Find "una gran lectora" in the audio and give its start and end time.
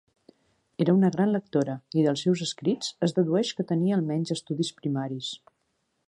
0.99-1.75